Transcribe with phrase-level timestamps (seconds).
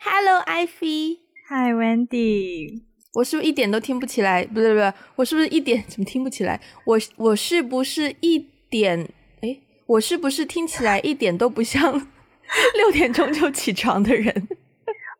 [0.00, 1.18] Hello, Ivy.
[1.48, 2.82] Hi, Wendy.
[3.14, 4.44] 我是不是一点都听不起来？
[4.46, 6.60] 不对不对，我是不是一点怎么听不起来？
[6.84, 8.38] 我我是不是一
[8.68, 9.08] 点？
[9.42, 11.92] 哎，我是不是听起来 一点都不像
[12.76, 14.48] 六点钟就起床的人？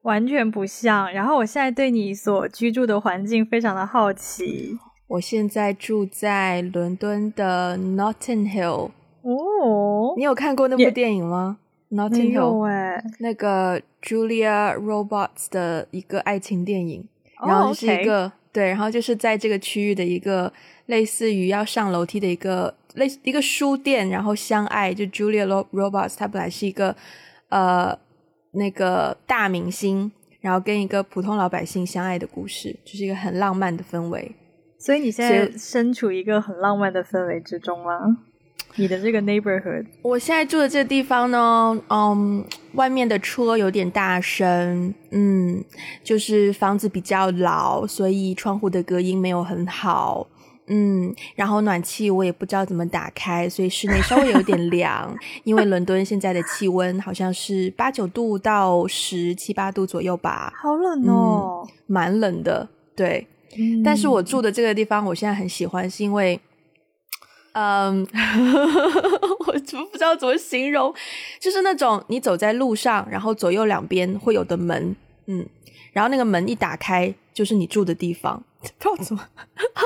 [0.02, 1.12] 完全不像。
[1.12, 4.78] 然后我现在对你所居住的环境非常的好奇。
[5.08, 8.90] 我现在住在伦敦的 Notting Hill。
[9.22, 11.58] 哦，你有看过那部电影吗
[11.90, 17.08] ？Notting Hill，哎，那个 Julia Roberts 的一个爱情电影。
[17.46, 20.52] 然后就是一个对，然后就是在这个区域的一个
[20.86, 24.92] 类似于要上楼梯的一个类似一个书店，然后相爱。
[24.92, 26.94] 就 Julia Roberts，她本来是一个
[27.48, 27.98] 呃
[28.52, 34.36] 那个大明星，然后跟一个普通老百姓相爱的故事，就是一个很浪漫的氛围。
[34.78, 38.18] 所以你现在身处一个很浪漫的氛围之中吗？
[38.76, 45.62] 你的这个 neighborhood，我现在住的这个地方呢，嗯，外面的车有点大声，嗯，
[46.04, 50.26] 就是房子比较老，所以窗户的隔音没有很好，
[50.68, 63.26] 嗯，然后暖气我也不知道怎么打开，所以室内稍微有点凉，因为伦敦现在的气温好像是八九度到十七八度左右吧，好冷哦，蛮冷的，对，
[63.84, 66.40] 但是我住的这个地方我现在很喜欢，是因为。
[67.52, 68.06] 嗯，
[69.46, 70.94] 我怎么不知道怎么形容？
[71.40, 74.94] 就是那种你走在路上，然后左右两边会有的门，
[75.26, 75.44] 嗯，
[75.92, 79.22] 然后那个门一打开就是你住的地方， 不知道怎么
[79.74, 79.82] 啊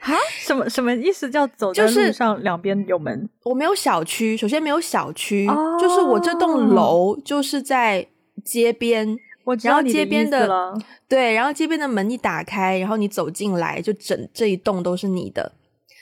[0.00, 0.14] 啊？
[0.40, 1.30] 什么什么意思？
[1.30, 3.28] 叫走在路上两边有门？
[3.44, 5.46] 我没有小区，首先没有小区，
[5.80, 8.06] 就是我这栋楼就是在
[8.44, 10.74] 街边，我知道街边的
[11.08, 15.52] 对，然后街边的门一打开，然后你走进来，就整这一栋都是你的。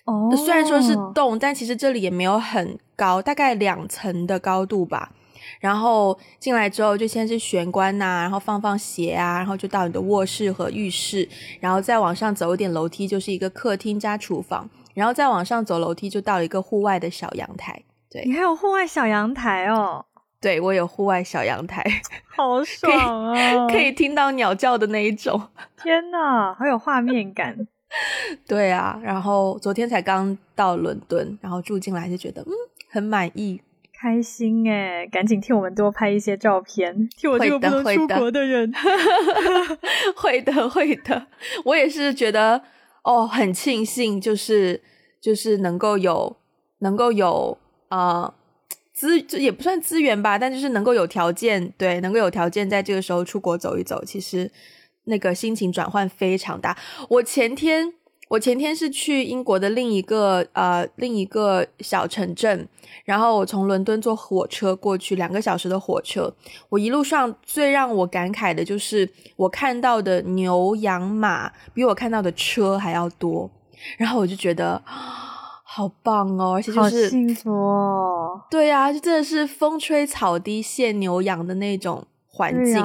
[0.06, 5.12] 哦，虽然说是洞，但其实这里也没有很高，大概两层的高度吧。
[5.60, 11.28] 然后进来之后，就先是玄关呐，然后放放鞋啊，然后就到你的卧室和浴室，
[11.60, 17.82] 然后再往上走一点楼梯，就是一个客厅加厨房，然后再往上走楼梯，就到了一个户外的小阳台。
[18.10, 20.04] 对你还有户外小阳台哦？
[20.40, 21.82] 对我有户外小阳台，
[22.36, 23.66] 好 爽啊！
[23.68, 25.40] 可以听到鸟叫的那一种。
[25.82, 27.66] 天哪，好有画面感。
[28.46, 32.50] 对啊，然后昨天才刚到伦敦，然后住进来就觉得嗯
[32.90, 33.60] 很满意，
[33.98, 35.06] 开心哎！
[35.06, 38.72] 赶紧替我们多拍一些照片，替我这个不能出国的人。
[40.16, 41.26] 会的，会的，
[41.64, 42.60] 我也是觉得
[43.04, 44.82] 哦，很庆幸，就是
[45.20, 46.36] 就是能够有
[46.80, 47.56] 能够有
[47.88, 48.34] 啊
[48.92, 54.50] 资，也不算资源吧，但就是能够有条件，对，能够有条件在这个时候出国走一走，其实。
[55.06, 56.76] 那个心情转换非常大。
[57.08, 57.92] 我前天，
[58.28, 62.68] 我前天是去英国的另一个呃另一个小城镇，
[63.04, 66.34] 然后我从伦敦坐火车过去，两个小时的火车。
[66.68, 73.48] 我一路上最让我感慨的就是我看到的牛羊马比我看到的车还要多，
[73.96, 78.42] 然后我就觉得好棒哦，而且就是幸福哦。
[78.50, 82.84] 对呀，就真的是风吹草低见牛羊的那种环境。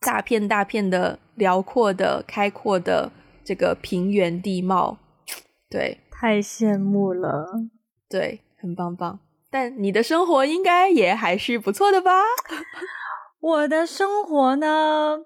[0.00, 3.10] 大片大片的辽阔的开阔的
[3.44, 4.98] 这个平原地貌，
[5.68, 7.46] 对，太羡慕了，
[8.08, 9.18] 对，很棒棒。
[9.50, 12.12] 但你的生活应该也还是不错的吧？
[13.40, 15.18] 我的生活呢，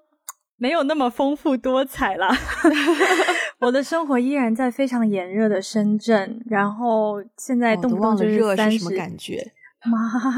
[0.55, 2.29] 没有那么丰富多彩了。
[3.59, 9.51] 我的生活依然在非常炎热的深圳，然后现在动不动就是三十，感觉
[9.85, 9.97] 妈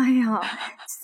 [0.10, 0.42] 呀，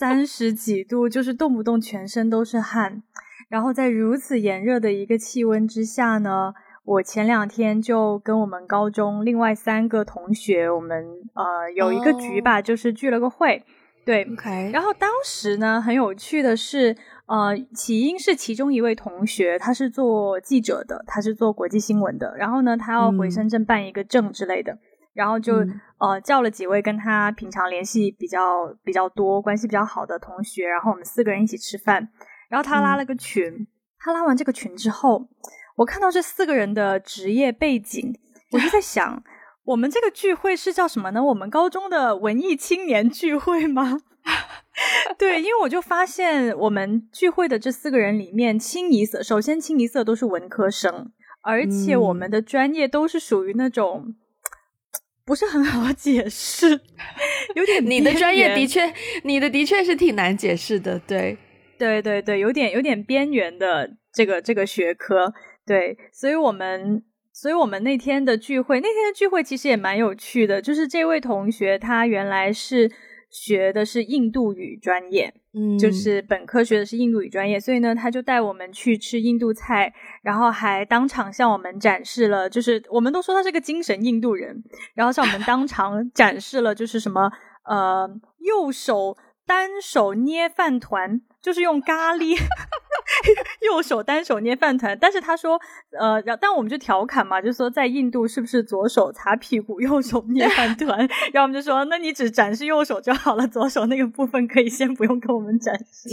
[0.02, 3.04] 三十几度，就是动不动全身都是汗。
[3.48, 6.52] 然后在如此炎热的一个气温之下呢，
[6.84, 13.62] 我前两天就跟我们高中另外三个同学，我们呃有一个局吧，就是聚了个会，
[14.04, 14.26] 对。
[14.72, 16.96] 然后当时呢，很有趣的是，
[17.26, 24.76] 呃，起因是其中一位同学，他是做记者的，他是做国际新闻的，然后呢，他要回深圳办一个证之类的，
[25.14, 25.56] 然后就
[25.98, 32.08] 呃叫了几位跟他平常联系比较比较多、关系比较好的同学，然后我们四个人一起吃饭。
[32.48, 33.66] 然后他拉了个群，
[33.98, 35.28] 他拉完这个群之后，
[35.76, 38.14] 我看到这四个人的职业背景，
[38.50, 39.22] 我就在想，
[39.64, 41.24] 我们这个聚会是叫什么呢？
[41.24, 43.98] 我们高中的文艺青年聚会吗？
[45.18, 51.10] 对，因为我就发现我们聚会的这四个人里面，清一色，首先清一色都是文科生，
[51.42, 54.14] 而且我们的专业都是属于那种
[55.24, 56.68] 不是很好解释，
[57.54, 58.92] 有点你的专业的确，
[59.24, 61.36] 你的的确是挺难解释的，对。
[61.78, 65.32] 对对对，有点有点边缘的这个这个学科，
[65.66, 67.02] 对，所以我们
[67.32, 72.88] 所以我们那天的聚会，那天的聚会其实也蛮有趣的，就是这位同学他原来是
[73.30, 84.62] 学的是印度语专业，嗯，就是本科学的是印度语专业，所以呢，他就带我们去吃印度菜，然后还当场向我们展示了，就是我们都说他是个精神印度人，
[84.94, 87.30] 然后向我们 当场展示了，就是什么
[87.64, 88.08] 呃，
[88.38, 89.16] 右手
[89.46, 92.34] 单手捏饭团，就是用咖喱。
[93.60, 95.60] 右手单手捏饭团，但是他说，
[95.98, 100.98] 呃，然但我们就调侃嘛，就说在印度是不是左手擦屁股，右手捏饭团？
[101.32, 106.08] 然后我们就说，那你只展示右手就好了，左手那个部分可以先不用跟我们展示。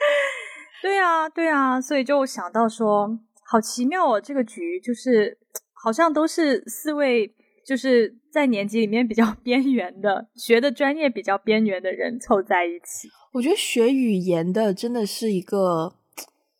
[0.82, 5.36] 对啊，对啊，所以就想到说，好奇妙哦，这个局就是
[5.72, 7.34] 好像都是四位
[7.66, 13.08] 就是在年级里面比较边缘的，学的专业比较边缘的人凑在一起。
[13.32, 15.92] 我觉得学语言的真的是一个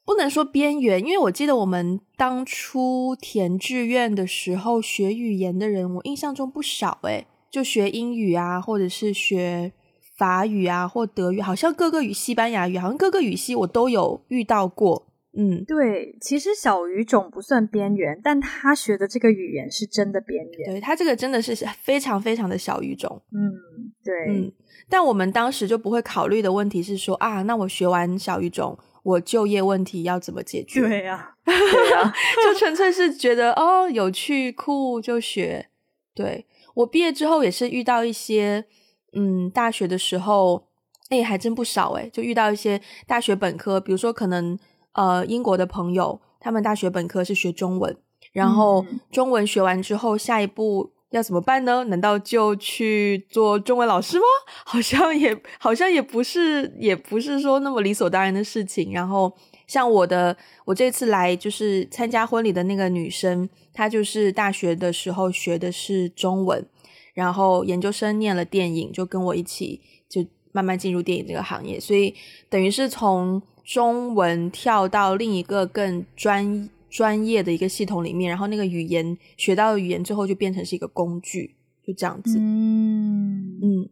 [0.04, 9.72] 不能说边缘，因为我记得我们当初填志愿的时候，学语言的人我印象中不少诶，就学英语啊，或者是学
[10.16, 15.06] 法语啊，或德语，好像各个语，西班牙语，好像各个语系我都有遇到过。
[15.32, 20.72] 嗯，对，其实小语种不算边缘，但他学的这个语言是真的边缘。
[20.72, 23.22] 对他这个真的是非常非常的小语种。
[23.30, 23.38] 嗯，
[24.02, 24.52] 对，嗯。
[24.88, 30.80] 但我们当时就不会考虑的问题是说啊，那我学完小语种，我就业问题要怎么解决？
[30.80, 35.68] 对呀， 就纯粹是觉得哦，有趣酷就学。
[36.14, 38.64] 对我毕业之后也是遇到一些，
[39.12, 40.66] 嗯，大学的时候，
[41.08, 44.58] 哎，还真不少哎，就遇到一些大学本科，比如说可能
[44.92, 47.96] 呃英国的朋友，他们大学本科是学中文，
[48.32, 50.92] 然后中文学完之后，下一步。
[51.10, 51.84] 要怎么办呢？
[51.84, 54.24] 难道就去做中文老师吗？
[54.64, 58.92] 好像也好像也不是，也不是说那么理所当然的事情。
[58.92, 59.32] 然后
[59.66, 66.64] 像我的，我这次来就是参加婚礼的那个女生，她就是大学的时候学的是中文，
[67.14, 72.14] 然后研究生念了电影，就跟我一起就慢慢进入电影这个行业，所以
[72.48, 76.70] 等于是从中文跳到另一个更专。
[76.90, 81.54] 专业的一个系统里面，然后那个语言学到的语言之后就变成是一个工具，
[81.86, 82.36] 就这样子。
[82.38, 83.88] 嗯嗯。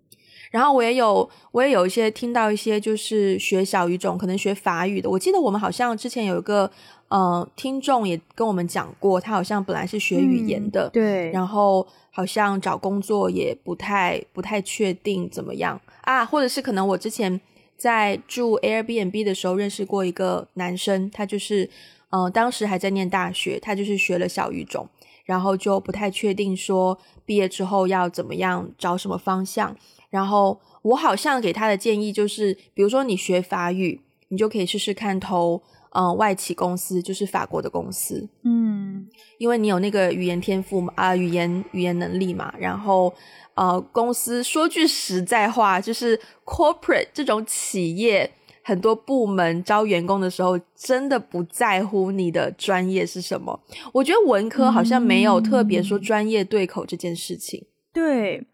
[0.50, 5.09] 然后我也有我也有一些听到一些就是学小语种，可能学法语的。
[5.09, 6.71] 我记得我们好像之前有一个
[7.09, 11.31] 呃听众也跟我们讲过，他好像本来是学语言的，对。
[11.33, 17.39] 然后好像找工作也不太不太确定怎么样啊，或者是可能我之前
[17.77, 21.69] 在住 Airbnb 的时候认识过一个男生，他就是。
[22.10, 24.88] 嗯，当时还在念大学，他就是学了小语种，
[25.25, 29.76] 然后就不太确定说毕业之后要怎么样找什么方向。
[30.08, 39.06] 然后我好像给他的建议就是，比如说你学法语，你就可以试试看投嗯外企公司，就是法国的公司，嗯，
[39.37, 42.55] 因为你有那个语言天赋嘛，啊，语言语言能力嘛。
[42.58, 43.12] 然后
[43.52, 48.32] 呃，公司说句实在话，就是 corporate 这种企业。
[48.69, 53.59] 很多部门招员工的时候，真的不在乎你的专业是什么。
[53.94, 57.67] 我觉得文科好像没有特别说专业对口这件事情。
[57.94, 58.47] 对，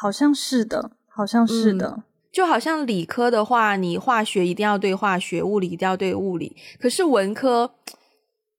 [0.00, 2.04] 好像是的，好像是的。
[2.30, 6.54] 就好像理科的话，你化学一定要对化学，物理一定要对物理。
[6.78, 7.72] 可是文科，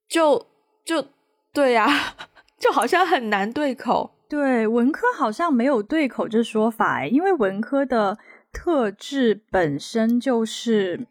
[0.10, 0.46] 就
[0.84, 1.06] 就
[1.54, 1.88] 对呀，
[2.60, 4.12] 就好像很难对口。
[4.28, 8.18] 对，文科好像没有对口这说法，因为文科的。
[8.58, 11.06] 特质本身就是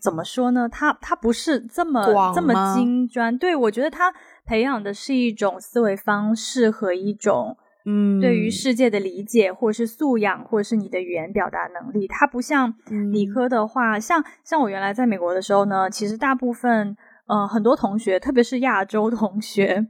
[0.00, 0.68] 怎么说呢？
[0.68, 3.36] 它它不是这么这么精专。
[3.36, 4.14] 对我觉得它
[4.44, 12.06] 培养的是一种思维方式和一种嗯对于世界的理解，或者是素养，或者是你的语言表达能力。
[12.06, 12.72] 它不像
[13.12, 19.86] 理科的话，像像我原来在美国的时候呢，其实大部分呃很多同学，特别是亚洲同学。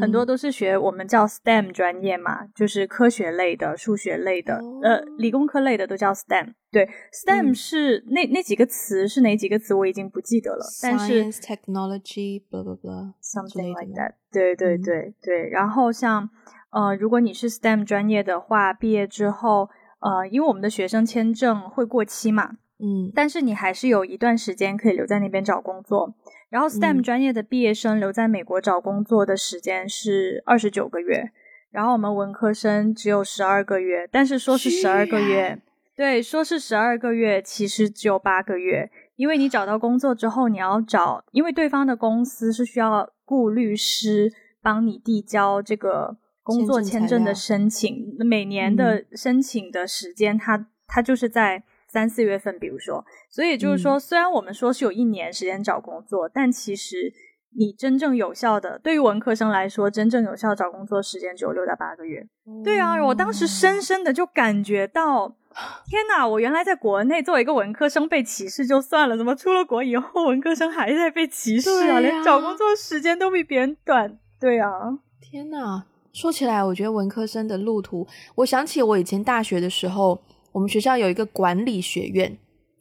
[0.00, 6.54] 很多都是学我们叫 STEM 专业嘛，就是科学类的、数学类的，呃，理工科类的都叫 STEM。
[6.70, 10.66] 对，STEM 是那那几个词是哪几个词，我已经不记得了。
[10.82, 14.14] 但是 technology，blah blah blah，something like that。
[14.30, 15.48] 对对对对。
[15.48, 16.28] 然后像
[16.70, 26.14] 呃，如果你是 STEM 专业的话，毕业之后，呃，因为我们的学生签证会过期嘛，嗯，但是你还是有一段时间可以留在那边找工作。
[26.50, 31.30] 然后，STEM 专业的毕业生留在美国找工作的时间是二十九个月，
[31.70, 34.08] 然后我们文科生只有十二个月。
[34.10, 35.60] 但是说是十二个月，
[35.94, 38.90] 对，说是十二个月，其实只有八个月。
[39.16, 51.62] 因为你找到工作之后，你要找，因为对方的公司是需要雇律师帮你递交这个工作签证的申请，每年的申请的时间，它它就是在。
[51.88, 57.12] 三四月份，比如说，所以就是说，虽然我们说是有一年时间找工作，但其实
[57.56, 62.26] 你真正有效的，对于文科生来说，真正有效找工作时间只有六到八个月。
[62.62, 65.34] 对啊，我当时深深的就感觉到，
[65.86, 66.28] 天哪！
[66.28, 72.00] 我原来在国内作为一个文科生被歧视就算了，怎么出了国以后，文科生还在被歧视啊？
[72.00, 74.18] 连找工作时间都比别人短。
[74.38, 74.70] 对啊，
[75.20, 75.86] 天哪！
[76.12, 80.20] 说起来，我觉得文科生的路途，我想起我以前大学的时候，
[80.52, 82.36] 我们学校有一个管理学院。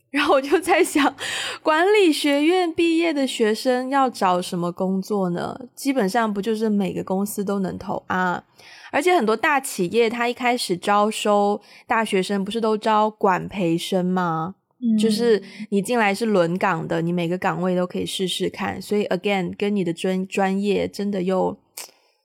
[0.10, 1.14] 然后我就在想，
[1.62, 5.60] 管理学院毕业的学生要找什么工作呢？
[5.76, 8.42] 基本上不就是每个公司都能投啊？
[8.90, 14.56] 而且很多大企业，他一开始招收大学生，不是都招管培生吗？
[14.98, 18.82] 就是你进来是轮岗的，你每个岗位都可以试试看。
[18.82, 21.58] 所以 again，跟你的专专业真的又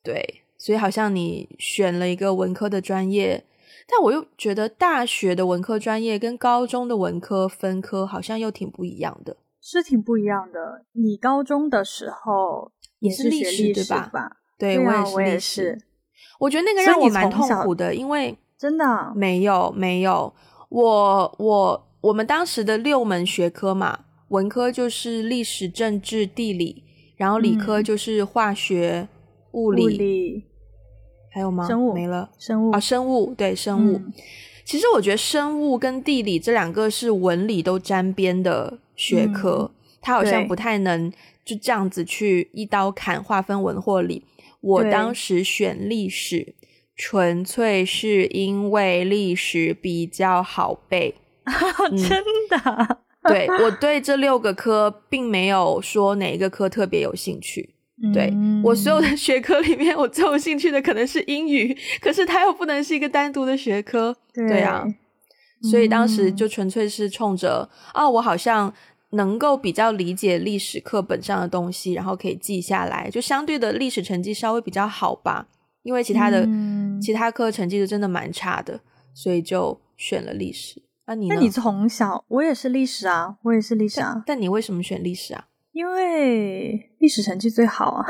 [0.05, 3.43] 对，所以好像你选了一个文科的专业。
[3.95, 10.87] 但我又觉得大学的文科专业跟高中的文科分科好像又挺不一样的，是挺不一样的。
[10.93, 14.39] 你高中的时候也是历史对吧？
[14.59, 15.79] 对，我也是历史。
[16.39, 20.33] 我觉得那个让我蛮痛苦的，因为真的没有没有
[20.71, 26.83] 我我我们当时的六门学科嘛，文科就是历史、政治、地理，
[27.17, 29.07] 然后理科就是化学、
[29.53, 30.45] 物理。
[31.33, 31.67] 还有吗？
[31.67, 34.01] 生物没了，生物啊，生物对生物。
[34.65, 39.71] 其实我觉得生物跟地理这两个是文理都沾边的学科，
[40.01, 41.11] 它好像不太能
[41.45, 44.25] 就这样子去一刀砍划分文或理。
[44.61, 46.55] 我当时选历史，
[46.95, 51.17] 纯粹是因为历史比较好背，
[51.91, 52.99] 真的。
[53.25, 57.72] 对我对这六个科并没有说哪一个科特别有兴趣。
[58.13, 58.33] 对
[58.65, 64.85] 我所有的学科里面，我最有兴趣的可能是英语，可是它又不能是一个单独的学科，对啊，
[65.71, 68.73] 所以当时就纯粹是冲着啊，我好像
[69.11, 75.47] 能够比较理解历史课本上的东西，然后可以记下来，就相对的历史成绩稍微比较好吧，
[75.83, 76.49] 因为其他的
[77.01, 78.81] 其他科成绩就真的蛮差的，
[79.15, 80.83] 所以就选了历史。
[81.07, 85.45] 那你那你从小我也是历史啊，我也是历史啊，但你为什么选历史啊？
[85.73, 88.07] 因为历史成绩最好啊，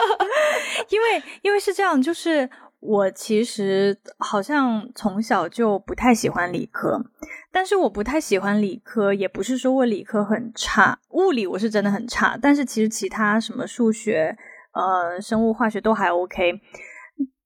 [0.90, 2.48] 因为因为是这样，就是
[2.80, 7.02] 我其实好像从小就不太喜欢理科，
[7.50, 14.36] 但是我不太喜欢理科，也不是说我理科很差，物理我是真的很差，但是其实其他什么数学、
[14.72, 16.60] 呃生物化学都还 OK，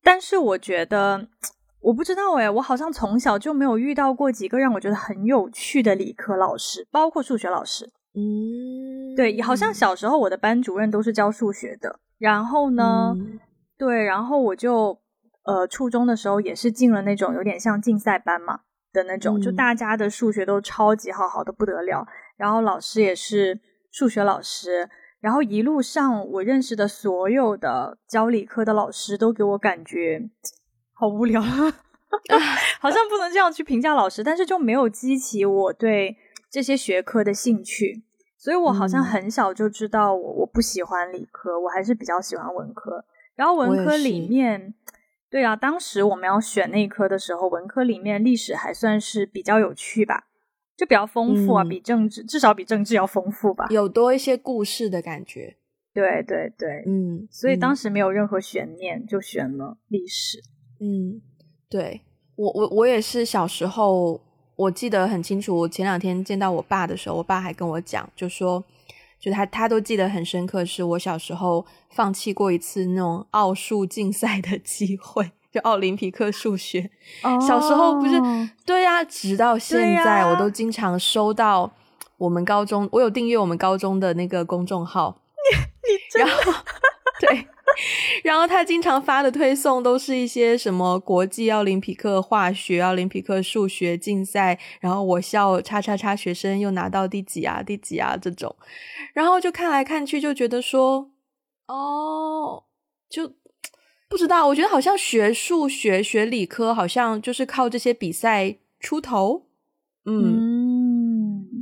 [0.03, 1.29] 但是我觉得
[1.81, 7.93] 我不知道哎，我好像从小就没有遇到过几个让我觉得很有趣的理科老师，包括数学老师。
[8.15, 13.17] 嗯，对，好像小时候我的班主任都是教数学的，然后呢，
[13.79, 15.01] 对，然后我就
[15.45, 18.61] 呃初中的时候也是进了那种有点像竞赛班嘛
[18.93, 23.59] 的那种，就大家的数学都超级好，好的不得了，然后老师也是
[23.91, 24.91] 数学老师，
[25.21, 30.29] 然后一路上我认识的所有的教理科的老师都给我感觉
[30.93, 31.41] 好无聊，
[32.79, 36.19] 好像不能这样去评价老师，但是就没有激起我对。
[36.53, 38.03] 这些学科的兴趣，
[38.37, 43.07] 所以我好像很小就知道我我不喜欢理科，我还是比较喜欢文科。
[43.35, 44.75] 然后文科里面，
[45.31, 50.27] 对啊，当时我们要选那科的时候，文科里面历史还算是比较有趣吧，
[50.77, 55.57] 就比较丰富啊，比政治至少比政治要丰富吧，有多一些故事的感觉。
[55.95, 60.39] 对对对，嗯，所以当时没有任何悬念，就选了历史。
[60.79, 61.23] 嗯，
[61.71, 62.03] 对
[62.37, 64.21] 我我我也是小时候。
[64.63, 68.63] 我记得很清楚，我前两天见到我爸的时候，我爸还跟我讲，就说，
[69.19, 76.91] 就他他都记得很深刻，是我小时候放弃过一次那种奥数竞赛的机会，就奥林匹克数学。
[77.47, 78.21] 小时候不是
[78.65, 81.73] 对呀，直到现在我都经常收到
[82.19, 85.17] 我们高中，我有订阅我们高中的那个公众号，
[85.51, 85.59] 你
[85.93, 86.53] 你然后
[87.19, 87.47] 对。
[88.25, 98.55] 然后他经常发的推送都是一些什么国际奥林匹克化学、奥林匹克数学竞赛，然后我校叉叉叉学生又拿到第几啊、第几啊这种，
[99.15, 101.11] 然后就看来看去就觉得说，
[101.67, 102.65] 哦，
[103.09, 103.33] 就
[104.09, 109.47] 不知道，我觉得好像学数学、学理科好像就是靠这些比赛出头，
[110.05, 110.51] 嗯。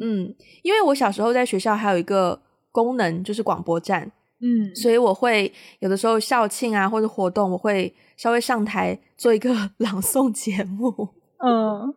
[0.02, 2.40] 嗯，因为我小时候在学校还有一个
[2.72, 4.10] 功能就是广播站。
[4.42, 10.90] 嗯，所以我会有的时候校庆啊或者活动，我会稍微上台 做一个 朗诵节目。
[11.44, 11.94] 嗯，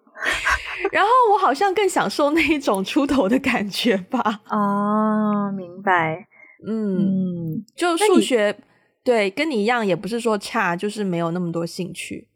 [0.92, 4.42] 然后我好像更享受那一种出头的感觉吧。
[4.46, 6.28] 啊，明白。
[6.66, 8.58] 嗯，就数学，
[9.04, 12.30] 对，跟你一样，也不是说差，就是没有那么多兴趣。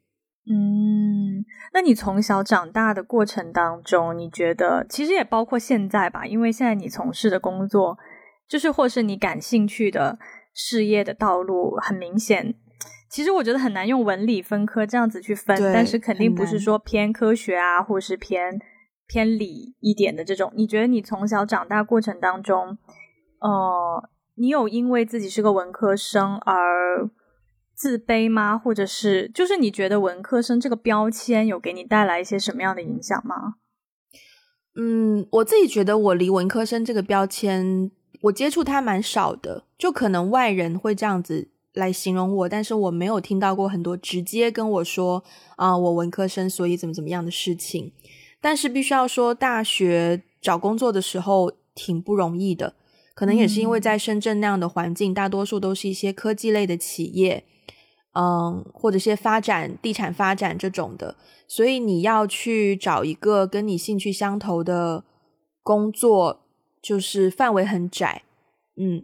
[0.50, 6.26] 嗯，那你从小长大的过程当中，你觉得其实也包括现在吧？
[6.26, 7.98] 因为现在你从事的工作。
[8.48, 10.18] 就是或是你感兴趣的
[10.54, 12.56] 事业的道路，很明显。
[13.10, 18.60] 其实我觉得很难用文理分科这样子去分，但是肯定不是说偏科学啊，或是偏
[19.08, 20.51] 偏理一点的这种。
[20.56, 22.77] 你觉得你从小长大过程当中，
[23.39, 27.10] 呃，你有因为自己是个文科生而
[27.74, 28.58] 自卑吗？
[28.58, 33.56] 或者是就是你觉得文科生这个标签有给你带来一些什么样的影响吗？
[34.75, 37.89] 嗯，我自己觉得我离文科生这个标签，
[38.22, 41.50] 我接触他蛮少的，就可能外人会这样子。
[41.74, 45.24] 来形容我，但是我没有听到过很多直接跟我说
[45.58, 47.92] 啊，我文科生，所以怎么怎么样的事情。
[48.42, 52.74] 但是必须要说，大学找工作的时候挺不容易的，
[53.14, 57.44] 可能也是因为在深圳那样的环境，大多数都是一些科技类的企业，
[58.14, 61.16] 嗯，或者些发展地产发展这种的，
[61.48, 65.04] 所以你要去找一个跟你兴趣相投的
[65.62, 66.42] 工作，
[66.88, 68.24] 就是范围很窄，
[68.77, 69.03] 嗯。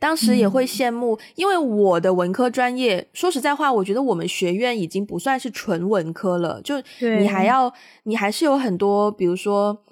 [0.00, 6.60] 当时也会羡慕，因为我的文科专业，说实在话，我觉得我们学院已经不算是纯文科了。
[6.60, 6.74] 就
[7.20, 9.82] 你还要，你还是有很多，比如说，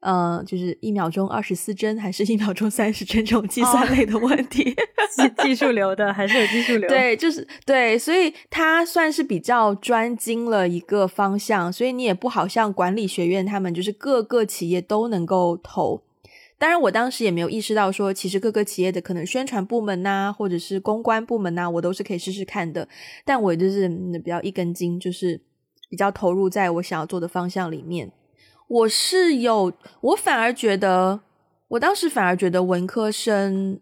[0.00, 4.74] 嗯，就是一秒钟二十四帧，还是一秒钟三十帧这种计算类的问题，
[5.14, 6.88] 技技术流的，还是有技术流。
[6.88, 16.02] 对，就是对，所以它算是比较专精了一个方向，所以你也不好像管理学院他们，就是各个企业都能够投。
[16.56, 22.86] 当然，我当时也没有意识到说，其实各个企业的可能宣传部门呐，或者是公关部门呐，我都是可以试试看的。
[23.24, 23.88] 但我就是
[24.22, 25.40] 比较一根筋，就是
[25.88, 28.12] 比较投入在我想要做的方向里面。
[28.70, 31.20] 我是有，我反而觉得，
[31.66, 33.80] 我当时反而觉得文科生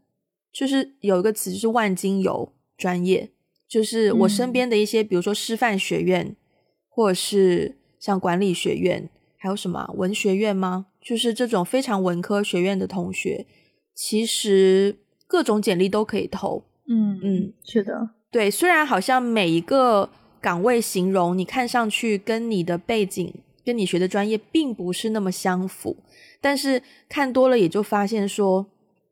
[0.50, 3.30] 就是有一个词，就是万金油专业，
[3.68, 6.34] 就是我身边的一些，比如说师范学院，
[6.88, 10.86] 或者是像管理学院，还有什么文学院吗？
[11.02, 13.46] 就是这种非常文科学院的同学，
[13.94, 16.64] 其实各种简历都可以投。
[16.88, 18.50] 嗯嗯，是的，对。
[18.50, 20.08] 虽然好像每一个
[20.40, 23.34] 岗位形容你看上去跟你的背景、
[23.68, 25.94] 跟你学的专业并不是那么相符，
[26.40, 28.64] 但是看多了也就发现说，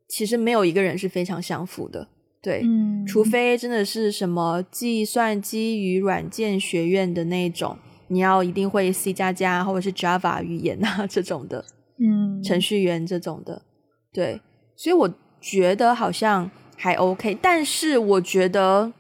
[0.09, 2.09] 其实没有一个人是非常相符的。
[2.41, 7.77] 对，嗯，除非真的是什么计算机与软件学院的那种，
[8.09, 11.63] 你要一定会 C 加加或者是 Java 语言啊这种的。
[11.99, 13.61] 嗯，程序员这种的，
[14.11, 14.41] 对，
[14.75, 18.91] 所以我觉得好像还 OK，但是我觉得，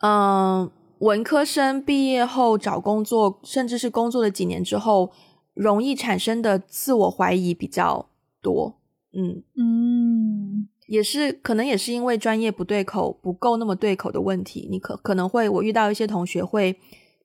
[0.00, 0.70] 嗯，
[1.04, 5.12] 文科生毕业后找工作，甚至是工作了几年之后，
[5.52, 8.08] 容易产生的自我怀疑比较
[8.40, 8.80] 多。
[9.12, 14.66] 嗯嗯，也是可能也是因为专业不对口，不够那么对口的问题。
[14.70, 16.78] 你可可能会，我遇到一些同学会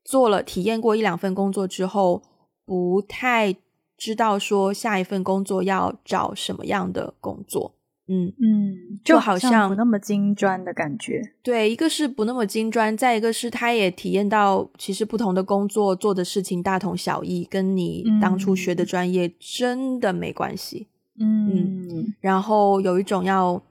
[0.03, 2.21] 做了体验过一两份工作之后，
[2.65, 3.55] 不太。
[4.01, 7.75] 知道说下一份工作要找什么样的工作，
[8.09, 11.21] 嗯嗯，就好像不那么金砖的感觉。
[11.43, 20.87] 对，一个是不那么金砖，再一个是他也体验到，其实不同的工作做的事情大同小异，跟你当初学的专业真的没关系。
[21.19, 23.61] 嗯，然后有一种要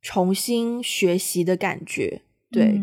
[0.00, 2.80] 重新学习的感觉，对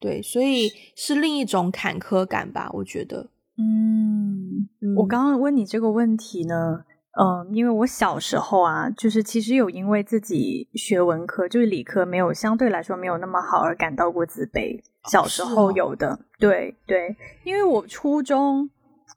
[0.00, 3.28] 对，所以是另一种坎坷感吧，我觉得。
[3.58, 6.84] 嗯，我刚刚问你这个问题呢，
[7.16, 14.82] 嗯，因为我小时候啊，就是其实有因为自己学文科，就是理科没有相对来说没有那么好而感到过自卑。
[15.10, 18.68] 小时候有的，对对，因为我初中，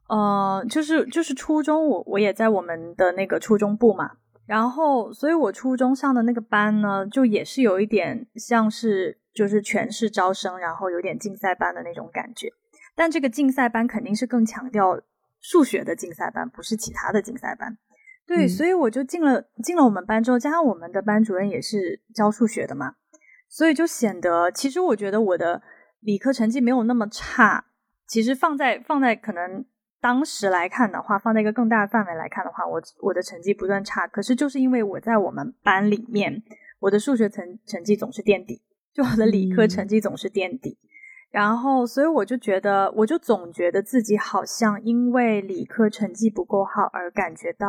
[0.10, 4.12] 呃，就是就是初中，我我也在我们的那个初中部嘛，
[4.46, 12.52] 然后，所以我初中上的那个班呢，就也是有一点像是就是全市招生，然后有点竞赛班的那种感觉。
[12.96, 15.02] 但这个竞赛班肯定是更强调
[15.40, 17.78] 数学的竞赛班，不是其他的竞赛班。
[18.28, 22.96] 对，所以我就进了进了我们班之后，加上我们的班主任也是教数学的嘛，
[23.48, 25.62] 所以就显得其实我觉得我的
[26.02, 27.66] 理科成绩没有那么差。
[28.06, 29.66] 其实放在放在可能
[30.00, 34.06] 当时来看的话，放在一个更大的范围来看的话，我我的成绩不算差。
[34.08, 36.44] 可是就是因为我在我们班里面，
[36.80, 38.62] 我的数学成成绩总是垫底，
[38.94, 40.78] 就我的理科成绩总是垫底。
[41.30, 47.68] 然后，所以我就觉得，我就总觉得自己好像因为理科成绩不够好而感觉到，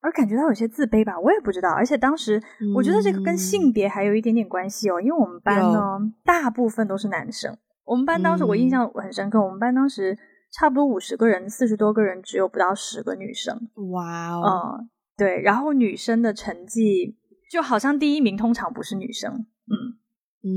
[0.00, 1.18] 而感觉到有些自卑吧。
[1.18, 1.70] 我也不知道。
[1.70, 2.42] 而且当时，
[2.74, 5.00] 我觉得这个跟性别还有一点点关系哦。
[5.00, 7.56] 因为我们班呢，大部分都是男生。
[7.84, 10.16] 我们班当时我印象很深刻，我们班当时
[10.52, 13.56] 差不多五十个人，四十多个人，只有不到十个女生。
[13.92, 14.78] 哇哦！
[14.78, 15.40] 嗯，对。
[15.40, 17.16] 然后女生的成绩
[17.50, 19.32] 就好像第一名通常不是女生。
[19.32, 19.98] 嗯。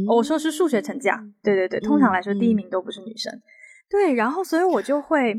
[0.08, 3.34] 我说是数学成绩啊，对对对，通常来说第一名都不是女生，
[3.90, 5.34] 对，然后所以我就会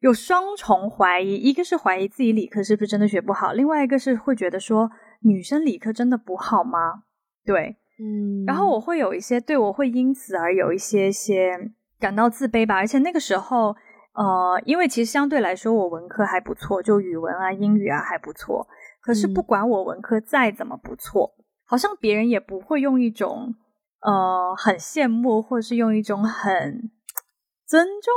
[0.00, 7.04] 有双重怀疑，一个是怀疑自己理科是不是真的学不好，另外一个是会觉得说女生理科真的不好吗？
[7.44, 13.74] 对，嗯，然后我会有一些对我会因此而有一些些感到自卑吧，而且那个时候，
[14.14, 18.66] 呃，因为其实相对来说我文科还不错，就语文啊、英语啊还不错。
[19.00, 21.32] 可是不管我文科再怎么不错，
[21.64, 23.54] 好像别人也不会用一种
[24.00, 26.90] 呃很羡慕，或者是用一种很
[27.64, 28.12] 尊重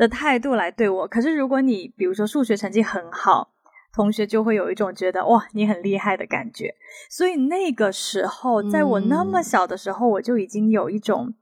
[0.00, 1.06] 的态度来对我。
[1.06, 3.52] 可是如果你比如说数学成绩很好，
[3.92, 6.74] 同学就会有一种觉得哇你很厉害的感觉。
[7.10, 11.34] 所以那个时候，在我那么小的时候，我就已经有一种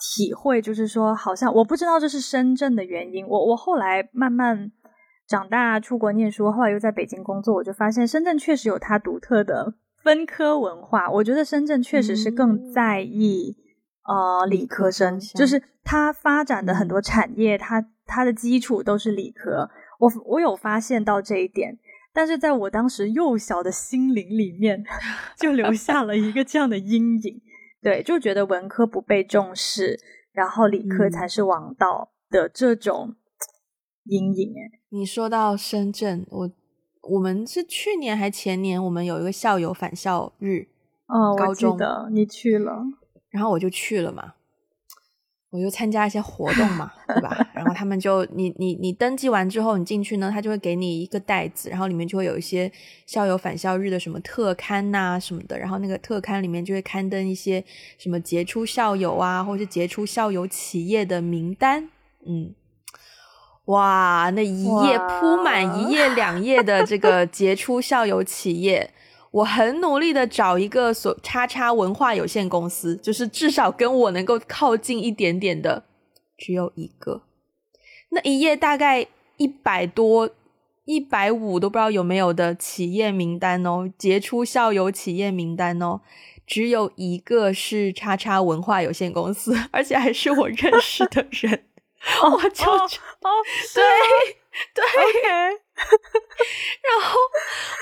[0.00, 3.26] 体会，就是说好像我不知道这是深圳的原因。
[3.28, 4.72] 我我后来慢慢。
[5.28, 11.10] 长大出国念书，后来又在北京工作，我就发现深圳确实有它独特的分科文化。
[11.10, 13.56] 我觉得深圳确实是更在意
[14.06, 19.68] 呃理科生，就是他发展的很多产业，他他的基础都是理科。
[19.98, 21.78] 我我有发现到这一点，
[22.12, 24.84] 但是在我当时幼小的心灵里面，
[25.36, 27.40] 就留下了一个这样的阴影。
[27.82, 29.98] 对，就觉得文科不被重视，
[30.32, 33.14] 然后理科才是王道的这种。
[34.08, 36.50] 阴影哎，你说到深圳，我
[37.10, 40.68] 我们是去年还前年，我们有一个校友返校日
[41.08, 42.84] 哦，高中的你去了，
[43.36, 44.32] 然后我就去了嘛，
[45.50, 47.36] 我就参加一些活动嘛，对吧？
[47.52, 52.72] 然后他们就你你你登记完之后，你进去呢，他就会给你一个袋子，然后里面就会有一些
[53.04, 57.62] 校友返校日的什么特刊呐什么的，然后那个特刊里面就会刊登一些
[57.98, 61.90] 什么杰出校友啊，或者是杰出校友企业的名单，
[62.26, 62.54] 嗯。
[63.66, 68.88] 哇，那一页铺满一页两页的这个杰出校友企业，
[69.36, 75.84] 我很努力的找一个所叉叉文化有限公司，就是至少跟我能够靠近一点点的，
[76.38, 77.22] 只有一个。
[78.10, 80.30] 那一页大概一百多、
[80.86, 86.00] 一百五都不知道有没有的企业名单哦，杰出校友企业名单哦，
[86.46, 91.64] 只有一个是叉叉文化有限公司，而且还是我认识的人。
[92.22, 93.28] 我就哦，
[93.74, 93.82] 对
[94.74, 94.82] 对，
[95.74, 97.18] 然后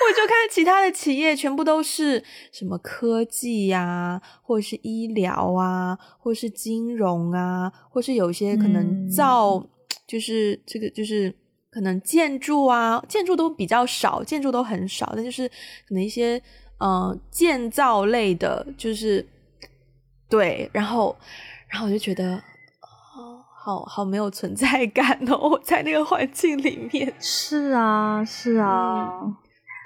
[0.06, 9.64] 我就看其他的企业，全部都是什么科技呀，或者是医疗啊，或是金融啊，或是有些可能造，
[10.06, 11.32] 就是这个就是
[11.70, 15.48] 可能建筑啊，建筑都比较少，建筑都很少，但就是
[15.87, 16.42] 可能一些
[16.80, 19.24] 嗯建造类的，就是
[20.28, 21.16] 对，然后
[21.68, 22.42] 然后我就觉得。
[23.64, 27.14] 好好没有存在感哦， 在那个环境里面。
[27.18, 29.09] 是啊，是啊，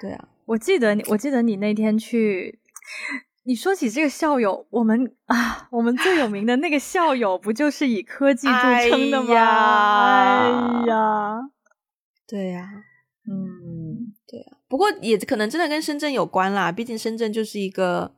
[0.01, 0.27] 对啊。
[0.43, 2.59] 我记得你，我记得你那天去，
[3.43, 9.33] 你说起这个校友，我们啊，我们最有名的那个校友，不就是以科技著称的吗？
[9.33, 11.39] 哎呀，
[12.27, 12.67] 对呀，
[13.31, 14.57] 嗯，对啊。
[14.67, 18.13] 不过也可能真的跟深圳有关啦，毕竟深圳就是一个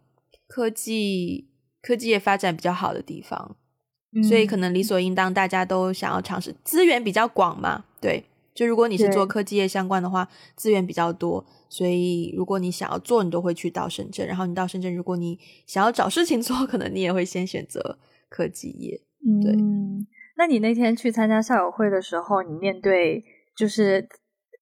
[0.47, 1.51] 科技
[1.83, 3.57] 科技业发展比较好的地方。
[4.27, 7.85] 所以可能理所应当，大家都想要尝试，资源比较广嘛。
[8.01, 14.27] 对，就如果你是做科技业相关的话，资源比较多，所以如果你想要做，你都会去到深圳。
[14.27, 17.97] 然后你到深圳，如果你想要找事情做，可能你也会先选择
[18.27, 19.01] 科技业。
[19.43, 19.55] 对，
[20.35, 23.23] 那你那天去参加校友会的时候，你面对
[23.55, 24.09] 就是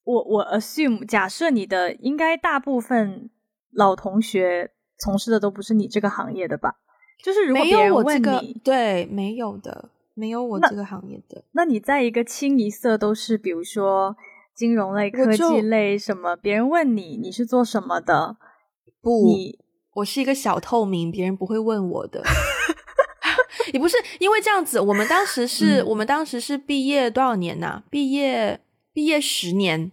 [0.04, 3.30] 我我 assume 假设你的应该大部分
[3.72, 6.76] 老同学从事的都不是你这个行业的吧？
[7.22, 11.44] 就是如果有人问你，对，没有的，没有我这个行业的。
[11.52, 14.16] 那你在一个清一色都是，比如说
[14.56, 18.38] 金融类、科技类什么，别人问你你是做什么的？
[19.02, 19.36] 不，
[19.96, 22.24] 我是一个小透明，别人不会问我的。
[23.74, 27.84] 也不是因为这样子，我们当时是我们当时是毕业多少年呐？
[27.90, 28.62] 毕业
[28.94, 29.92] 毕业十年。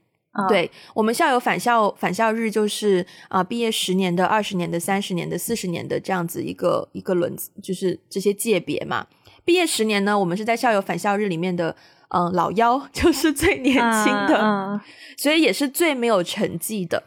[0.48, 9.06] 对我们校友返校返校日就是啊，毕业十年的、二十年的、三十年的、四十年的这样子一个一个轮子，就是这些界别嘛。
[9.44, 11.76] 毕业十年呢，我们是在校友返校日里面的，
[12.08, 14.80] 嗯，老幺 就是最年轻的，
[15.16, 17.02] 所以也是最没有成绩的。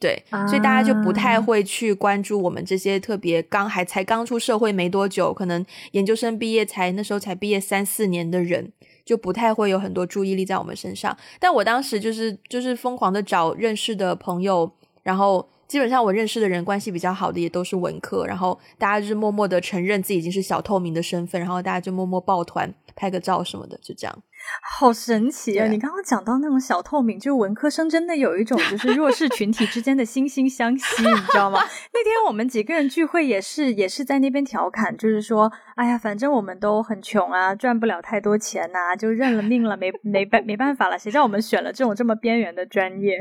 [0.00, 8.72] 对，所以大家就不太会去关注我们这些特别刚还才刚出社会没多久，可能研究生毕业才那时候才毕业三四年的人。
[9.04, 14.70] 就不太会有很多注意力在我们身上，但我当时就是就是疯狂的找认识的朋友，
[15.02, 24.22] 然后基本上我认识的人关系比较好的也都是文科，然后大家就是默默的承认自己已经是小透明的身份，然后大家就默默抱团拍个照什么的，就这样。
[24.62, 25.66] 好神奇啊！
[25.66, 31.60] 你刚刚讲到那种小透明，就是文科生真的有一种就是弱势群体之间的惺惺相惜，你知道吗？
[31.92, 43.18] 那天我们几个人聚会也是也是在那边调侃，就是说，哎呀，反正我们都很穷啊，赚不了太多钱呐，就认了命了，没没办没办法了，谁叫我们选了这种这么边缘的专业？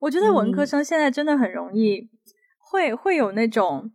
[0.00, 2.08] 我觉得文科生现在真的很容易
[2.58, 3.90] 会会有那种，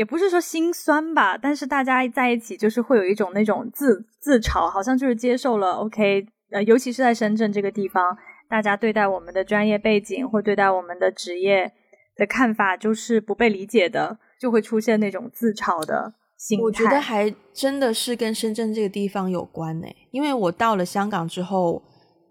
[0.00, 8.16] 也不是说心酸吧，但是大家在一起就是会有一种那种自自嘲，好像就是接受了 OK，呃，尤其是在深圳这个地方，
[8.48, 11.70] 大家对待我们的专业背景或对待我们的职业
[12.16, 16.64] 的看法就是不被理解的，就会出现那种自嘲的心态。
[16.64, 21.82] 我觉得还真的是跟深圳这个地方有关呢，因为我到了香港之后。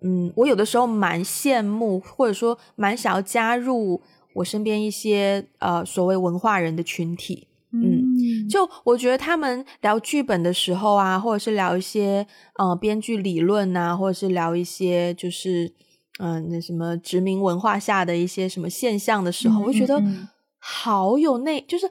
[0.01, 4.01] 嗯，我有的时候蛮羡慕，或者说蛮想要加入
[4.33, 7.48] 我身边一些呃所谓文化人的群体。
[7.71, 12.25] 嗯，就我觉得他们聊剧本的时候啊，或者是聊一些
[12.57, 15.71] 呃编剧理论啊，或者是聊一些就是
[16.19, 20.01] 嗯那什么殖民文化下的一些什么现象的时候，我觉得
[20.57, 21.89] 好有内，就是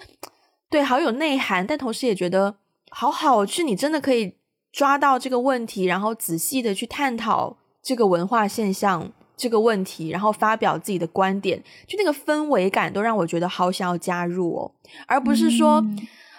[0.69, 2.57] 对好有内涵，但同时也觉得
[2.91, 4.35] 好好，是你真的可以
[4.73, 7.57] 抓到这个问题，然后仔细的去探讨。
[7.81, 14.73] 这个文化现象这个问题，然后发表自己的观点，就那个氛围感都让我觉得好想要加入哦，
[15.07, 15.83] 而不是说，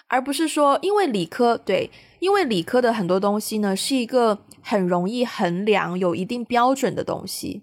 [0.08, 7.62] 而不是说，因为理科对，因为理科的很多东西呢是一个很容易衡量、有一定标准的东西，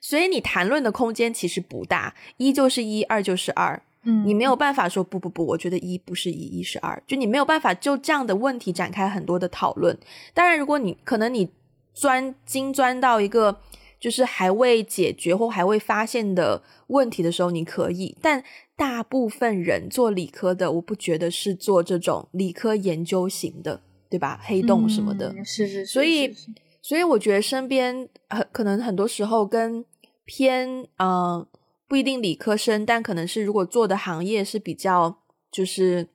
[0.00, 4.54] 所以你谈论的空间其实不大，一就是一，二就是二，嗯，你没有。
[4.54, 9.98] 办法说不不不，我觉得一不是一，一是二，就你没有办法就这样的问题展开很多的讨论。
[10.32, 11.50] 当然，如果你可能你。
[11.98, 13.58] 钻精钻到一个
[13.98, 18.16] 就是还未解决或还未发现的问题的时候，你可以。
[18.20, 18.42] 但
[18.76, 23.80] 大部分人做理科的，我不觉得是做这种理科研究型的，
[24.10, 24.40] 对吧？
[24.42, 25.86] 黑洞什么的，是是。
[25.86, 26.34] 所以，
[26.82, 29.84] 所以我觉得身边很可能很多时候跟
[30.24, 31.46] 偏嗯
[31.88, 35.18] 不一定理科生，但可能是如果做的行业是比较
[35.50, 36.08] 就是。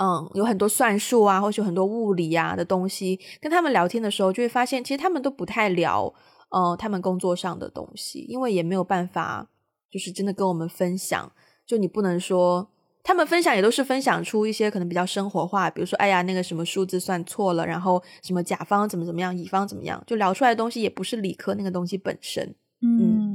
[0.00, 6.14] 嗯，有很多算术啊，或者有很多物理啊的东西，跟他们聊天的时候，就会发现，其实他们都不太聊，
[6.50, 9.48] 呃，他们工作上的东西，因为也没有办法，
[9.90, 11.32] 就是真的跟我们分享。
[11.66, 12.70] 就你不能说，
[13.02, 22.54] 他们分享也都是分享出一些可能比较生活化，比如说，哎呀，那个什么数字算错了，然后什么甲方怎么怎么样，乙方怎么样，就聊出来的东西也不是理科那个东西本身。
[22.80, 23.34] 嗯，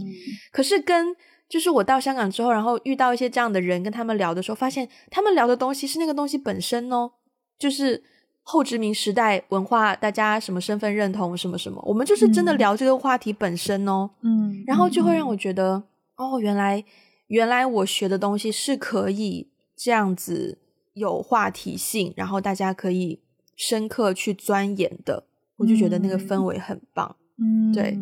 [0.51, 1.15] 可是跟。
[1.49, 7.11] 就是我到香港之后，然后遇到一些这样的人，跟他们聊的时候，发现他们聊的东西是那个东西本身哦，
[7.59, 8.01] 就是
[8.43, 15.81] 后殖民时代文化，大家什么身份认同什么什么，我们就是真的聊这个话题本身哦，嗯，然后就会让我觉得，
[16.17, 16.83] 哦，原来
[17.27, 20.59] 原来我学的东西是可以这样子
[20.93, 23.21] 有话题性，然后大家可以
[23.55, 25.23] 深刻去钻研的，
[25.57, 27.97] 我就觉得那个氛围很棒，嗯，对，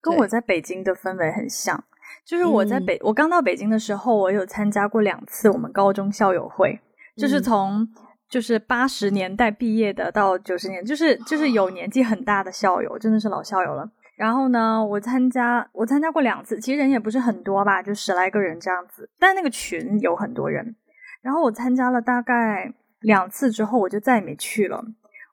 [0.00, 1.84] 跟我在北京的氛围很像。
[2.24, 6.80] 就是我在北，我刚到北京的时候，我有参加过两次我们高中校友会，
[7.16, 7.86] 就是从
[8.28, 13.88] 就是八十年代毕业的到九十年，就是就是有年纪很大的校友，真的是老校友了。
[14.16, 20.76] 然后呢，我参加我参加过两次，其实人也不是很多吧，就十来个人这样子，但那个群有很多人。
[21.22, 24.84] 然后我参加了大概两次之后，我就再也没去了。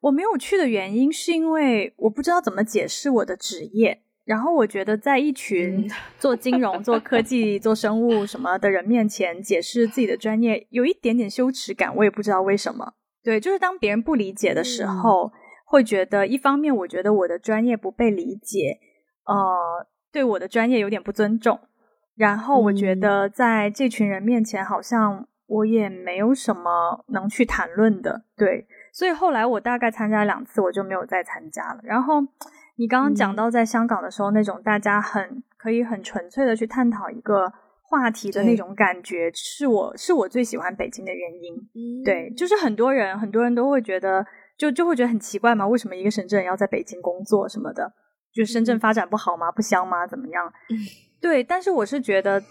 [0.02, 4.02] 我没有去的原因是因为我不知道怎么解释我的职业。
[4.32, 5.86] 然后我觉得，在一群
[6.18, 11.94] 做金融、做科技、 做生物什么的人面前解释自己的专业，有一点点羞耻感。
[11.98, 12.94] 我也不知道为什么。
[13.22, 15.34] 对，就是当别人不理解的时候，
[15.66, 18.80] 会觉得一方面，我觉得我的专业不被理解，
[19.26, 21.60] 呃，对我的专业有点不尊重。
[22.16, 28.24] 然后我觉得，在这群人面前，好像我也没有什么能去谈论的。
[28.38, 31.82] 对，所以后来我大概参加两次，我就没有再参加了。
[31.84, 32.22] 然后。
[32.82, 42.04] 你刚刚讲到在香港的时候，那种大家很可以很纯粹的去探讨一个话题的那种感觉，是我是我最喜欢北京的原因。
[42.04, 44.26] 对，就是很多人很多人都会觉得，
[44.58, 47.94] 就就会觉得很奇怪嘛，为什么一个深圳人要在北京工作什么的？
[48.34, 49.52] 就深圳发展不好吗？
[49.52, 50.08] 不香吗？
[50.08, 50.52] 怎么样？
[51.22, 52.42] 对，但是我是觉得，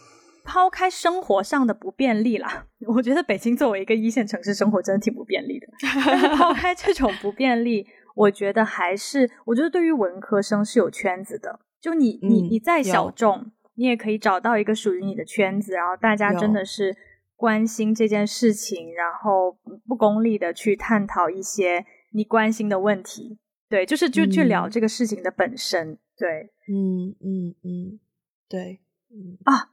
[0.45, 5.67] 抛开生活上的不便利啦， 我觉得北京作为一个一线城市，生活真的挺不便利的。
[6.39, 7.85] 抛开这种不便利。
[8.15, 11.61] 我觉得还是，我觉得对于文科生是有圈子的。
[11.81, 16.95] 就你你你再小众，你也可以找到一个属于你的圈子，然后大家真的是
[17.37, 23.39] 关心这件事情，然后不功利的去探讨一些你关心的问题。
[23.69, 25.97] 对，就是就去聊这个事情的本身。
[26.19, 28.01] 对，嗯嗯嗯，
[28.47, 29.71] 对，嗯啊，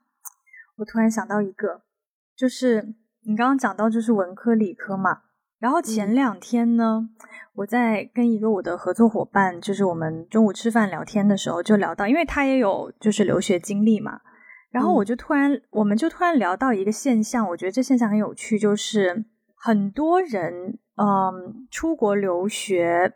[0.78, 1.82] 我突然想到一个，
[2.36, 5.24] 就是你刚刚讲到就是文科理科嘛。
[5.60, 7.10] 然后前两天呢，
[7.56, 14.20] 我在跟一个我的合作伙伴，就是我们中午吃饭聊天的时候，就聊到，因为他也有就是留学经历嘛，
[14.70, 23.14] 然后我就突然，我们就突然聊到一个现象，我觉得这现象很有趣，就是很多人嗯出国留学，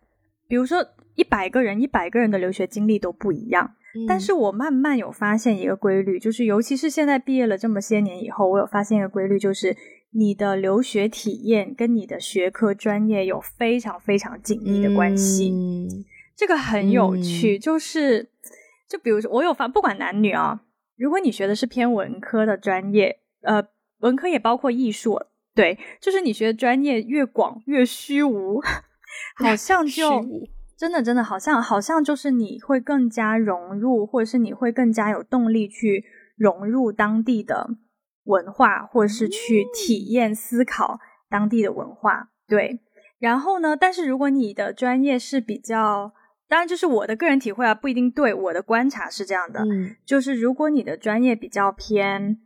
[0.47, 3.75] 比如说一百个人，一百个人的留学经历都不一样。
[4.07, 9.75] 但是我慢慢有发现一个规律，就是尤其是现在毕业了这么些年以后，我有发现一个规律，就是
[10.11, 15.53] 你的留学体验跟你的学科专业有非常非常紧密的关系。
[16.35, 18.29] 这个很有趣，就是
[18.87, 20.61] 就比如说我有发，不管男女啊，
[20.97, 23.61] 如果你学的是偏文科的专业，呃，
[23.99, 25.21] 文科也包括艺术，
[25.53, 28.61] 对，就是你学的专业越广越虚无，
[29.35, 30.23] 好像就。
[30.81, 36.03] 真的，真的好像好像就是你会更加融入，或者是你会更加有动力去
[36.35, 37.69] 融入当地的
[38.23, 42.31] 文化，或者是去体验思考当地的文化。
[42.47, 42.79] 对，
[43.19, 43.77] 然后呢？
[43.77, 46.13] 但是如果你的专业是比较，
[46.47, 48.33] 当然就是我的个人体会啊，不一定对。
[48.33, 49.63] 我的观察是这样的，
[50.03, 52.39] 就是如果你的专业比较偏，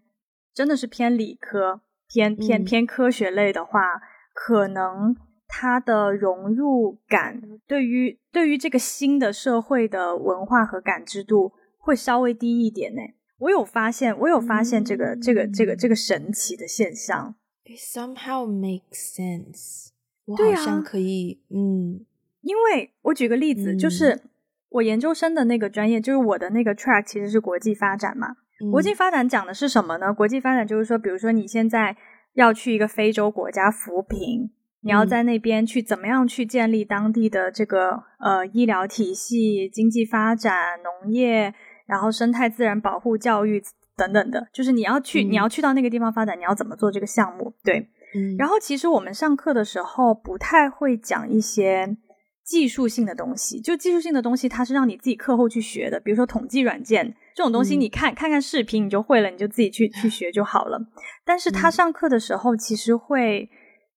[0.53, 4.01] 真的是偏理科、偏偏偏科学类的话，
[4.33, 5.15] 可能。
[5.47, 13.01] 它的融入感，对于对于这个新的社会的文化和感知度会稍微低一点呢。
[13.39, 17.35] 我有发现，我有发现这个这个这个这个神奇的现象。
[17.65, 19.89] It somehow makes sense。
[20.25, 22.05] 我好像可以，嗯，
[22.41, 24.21] 因为我举个例子，就是
[24.69, 28.37] 我研究生的那个专业，就是我的那个 track 其实是国际发展嘛。
[28.71, 30.13] 国际发展讲的是什么呢？
[30.13, 31.95] 国际发展就是说，比如说你现在
[32.33, 34.49] 要去一个非洲国家扶贫。
[34.85, 41.51] 你要在那边去怎么样去建立当地的这个呃医疗体系、经济发展、农业，
[41.87, 43.59] 然后生态自然保护、教育
[43.97, 47.51] 等等的，就是你要去你要去到那个地方发展，你要怎么做这个项目？
[47.63, 47.79] 对，
[48.13, 48.37] 嗯。
[48.37, 51.97] 然后其实我们上课的时候不太会讲一些
[52.43, 60.79] 技术性的东西，就技术性的东西它是让你自己课后去学的，比如说统计软件这种东西，你看看看视频你就会了，你就自己去去学就好了。
[61.25, 63.49] 但是他上课的时候其实会。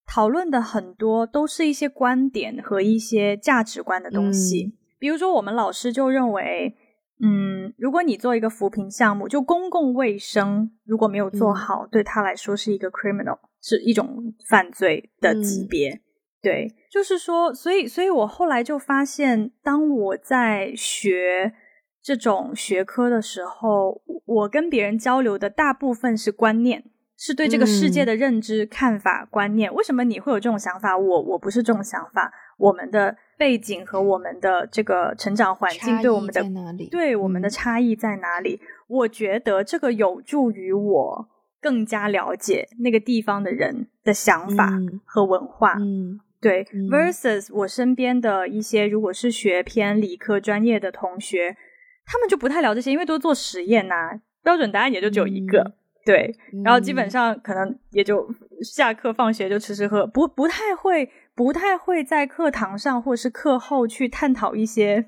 [0.08, 6.74] 讨论的很多都是一些观点和一些价值观的东西，比如说我们老师就认为，
[7.20, 16.00] 嗯，如果你做一个扶贫项目，就公共卫生如果没有做好，对他来说是一个 criminal，是一种犯罪的级别。
[16.40, 21.52] 对，就是说，所以，所以我后来就发现，当我在学
[22.00, 26.84] 这种学科的时候，我跟别人交流的大部分是观念。
[27.18, 29.74] 是对这个世界的认知、看法、观念。
[29.74, 30.96] 为什么你会有这种想法？
[30.96, 32.32] 我我不是这种想法。
[32.56, 36.42] 我们的背景和我们的这个成长环境对我们的
[36.90, 38.60] 对我们的差异在哪里？
[38.86, 41.28] 我觉得这个有助于我
[41.60, 44.72] 更加了解那个地方的人的想法
[45.04, 45.74] 和文化。
[45.78, 46.64] 嗯，对。
[46.88, 51.56] versus 我身边的一些如果是学偏理科专业的同学，
[52.06, 55.74] 他们就不太聊这些，因为都做实验呐，标准答案也就只有一个。
[56.08, 58.26] 对，然后基本上可能也就
[58.62, 65.04] 下课放学就吃吃喝，不不太会不太会在课堂上或是课后去探讨一些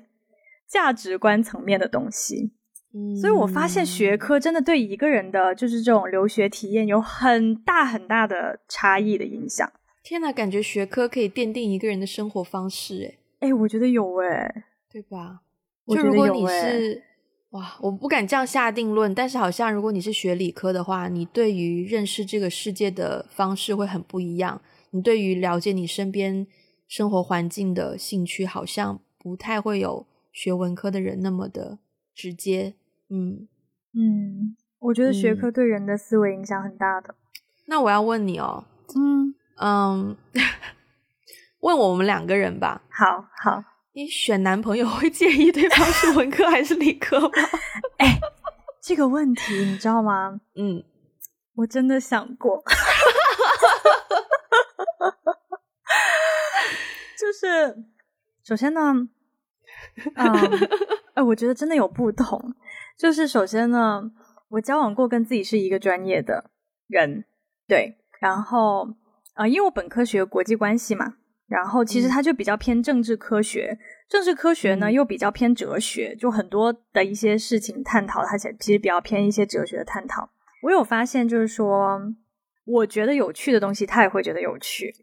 [0.67, 2.53] 价值观层面的东西。
[2.93, 9.67] 嗯，所以我发现学科真的对一个人的就是这种留学体验有很大很大的差异的影响。
[10.03, 15.39] 天呐，感觉学科可以奠定一个人的生活方式，哎哎，我觉得有哎，对吧？
[15.85, 17.01] 我觉得有诶。
[17.51, 24.61] 哇，我不敢这样下定论，但是好像如果你是学理科的话，你对于认识这个世界的方式会很不一样。
[24.91, 26.47] 你对于了解你身边
[26.87, 31.79] 生活环境的兴趣，好像不太会有学文科的人那么的
[32.15, 32.75] 直接。
[33.09, 33.47] 嗯
[33.93, 37.15] 嗯，我觉得学科对人的思维影响很大的。
[37.65, 38.63] 那我要问你哦，
[38.95, 40.15] 嗯嗯，
[41.59, 42.81] 问我们两个人吧。
[42.89, 43.70] 好好。
[43.93, 47.29] 你选男朋友会介意对方是文科还是理科吗？
[47.99, 48.19] 哎，
[48.81, 50.39] 这个问题你知道吗？
[50.55, 50.83] 嗯，
[51.55, 52.63] 我真的想过，
[57.19, 57.83] 就是
[58.43, 58.93] 首先呢，
[60.15, 60.25] 嗯，
[61.15, 62.55] 哎，我觉得真的有不同。
[62.97, 64.11] 就是首先呢，
[64.49, 66.51] 我交往过跟自己是一个专业的
[66.87, 67.25] 人，
[67.67, 68.87] 对，然后
[69.33, 71.15] 啊，因为我本科学国际关系嘛。
[71.51, 80.29] 然后其实它就比较偏政治科学，政治科学呢又比较偏哲学，就很多的一些事情探讨，它其实比较偏一些哲学的探讨。
[80.63, 81.99] 我有发现，就是说，
[82.65, 84.93] 我觉得有趣的东西，他也会觉得有趣。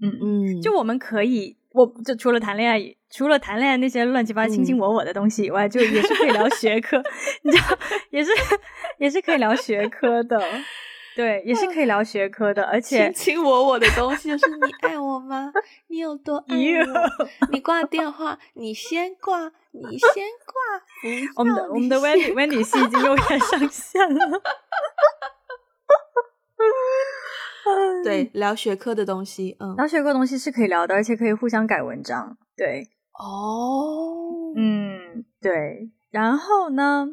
[0.00, 2.80] 嗯嗯，就我们可以，我就除了谈恋爱，
[3.10, 6.96] 除了谈恋爱那些乱七八糟卿卿我我的东西以外，就也是可以聊学科，
[7.44, 7.78] 你知道，
[8.10, 8.30] 也是
[8.98, 10.40] 也是可以聊学科的。
[11.18, 15.52] 对，也是可以聊学科的，而且卿卿我我的东西就是你爱我吗？
[15.88, 17.48] 你有多 爱我？
[17.50, 20.54] 你挂电话，你先挂，你先挂。
[21.34, 24.40] 我们的我们的 Wendy Wendy 戏已经又该上线了。
[28.04, 32.38] 对，聊学科的东西，嗯，聊学科东西是可以聊的，而且可以互相改文章。
[32.56, 32.86] 对，
[33.18, 35.90] 哦，嗯，对。
[36.12, 37.08] 然后呢，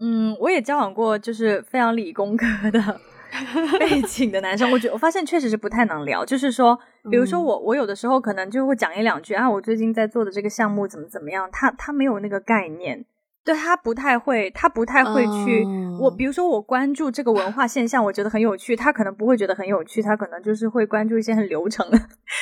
[0.00, 3.00] 嗯，我也交往过就是非常理工科的
[3.78, 6.24] 背景的男生，我觉我发现确实是不太能聊。
[6.24, 6.78] 就是说，
[7.10, 13.04] 比如说我我有的时候可能就会讲一两句啊，我最近在做的这个项目怎么怎么样，他他没有那个概念。
[13.44, 15.64] 对他不太会，他不太会去。
[16.00, 18.74] 我比如说，我关注这个文化现象，我觉得很有趣。
[18.74, 21.86] 他可能不会觉得很有趣，他可能就是会关注一些很流程、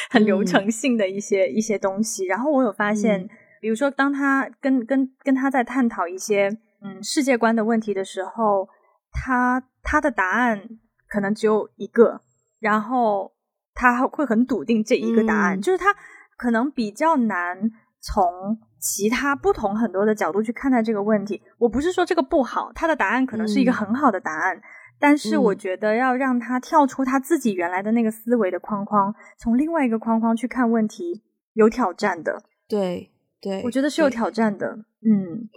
[0.09, 2.25] 很流程性的一些一些东西。
[2.25, 3.29] 然后我有发现，
[3.61, 6.49] 比如说，当他跟跟跟他在探讨一些
[6.83, 8.67] 嗯世界观的问题的时候，
[9.13, 10.69] 他他的答案
[11.07, 12.23] 可能只有一个，
[12.59, 13.33] 然后
[13.73, 15.95] 他会很笃定这一个答案，就是他
[16.37, 17.71] 可能比较难
[18.01, 18.59] 从。
[18.87, 24.61] 其他不同很多的角度去看待这个问题，我不是说这个不好，他的答案可能是一个很好的答案，
[24.99, 31.23] 但是我觉得要让他跳出他自己原来的那个思维的框框，从另外一个框框去看问题，
[31.55, 32.43] 有挑战的。
[32.69, 33.11] 对
[33.41, 34.85] 对，我觉得是有挑战的。
[35.01, 35.49] 嗯，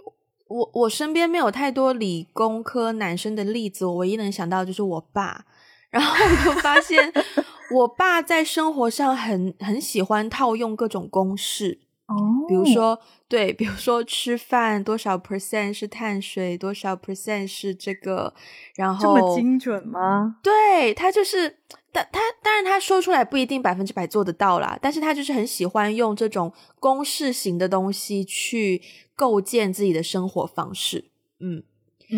[0.48, 5.44] 我我身边没有太多理工科男生的例子，我唯一能想到就是我爸，
[5.90, 7.12] 然后我就发现
[7.70, 11.80] 我爸在生活上很很喜欢套用各种公式。
[12.06, 12.16] 哦，
[12.48, 18.32] 比如说，对，比如说吃饭多少 percent 是碳水，多少 percent 是这个，
[18.76, 20.36] 然后这么精准吗？
[20.42, 21.58] 对他就是，
[21.98, 28.80] 但他当然他说出来不一定百分之百做得到啦，但是他就是很喜欢用这种公式型的东西去
[29.16, 31.62] 构建自己的生活方式，嗯，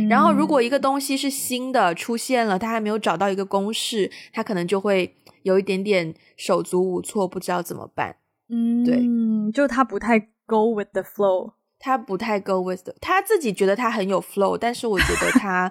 [0.08, 8.16] 然后如果一个东西是新的出现了，他还没有找到一个公式，他可能就会有一点点手足无措，不知道怎么办。
[8.48, 11.52] 嗯，对，就他不太 go with the flow，
[11.82, 15.66] 他不太 go with，他自己觉得他很有 flow，但是我觉得他，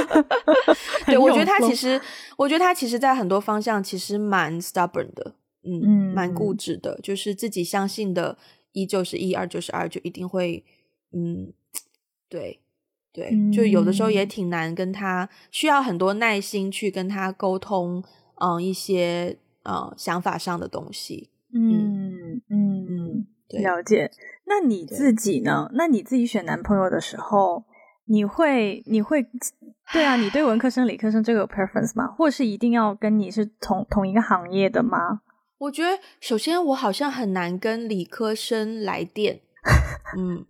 [1.06, 2.00] 对我觉得他其实，
[2.38, 5.34] 我觉得他其实在很多方向其实蛮 stubborn 的，
[5.64, 8.38] 嗯，蛮固执的，就是自己相信的
[8.72, 10.64] 一就是一，二就是二，就一定会，
[11.12, 11.52] 嗯，
[12.30, 12.60] 对，
[13.12, 18.02] 对，就有的时候也挺难跟他，需要很多耐心去跟他沟通，
[18.40, 21.28] 嗯，一些呃想法上的东西。
[21.54, 24.10] 嗯嗯嗯，了解。
[24.52, 25.70] 那你自己呢？
[25.72, 27.64] 那你自己选男朋友的时候，
[28.04, 29.26] 你会你会
[29.90, 30.16] 对啊？
[30.16, 32.06] 你对文科生、理科生这个有 preference 吗？
[32.08, 35.22] 或是一定要跟你是同同一个行业的吗？
[35.56, 39.40] 我觉得，首先我好像很难跟理科生来电。
[40.18, 40.44] 嗯，